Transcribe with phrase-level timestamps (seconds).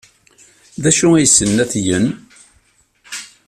[0.81, 2.07] D acu ay ssnen ad t-gen?